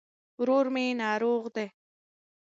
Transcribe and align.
ورور 0.41 0.65
مي 0.73 0.85
ناروغ 1.01 1.41
دي 1.55 1.65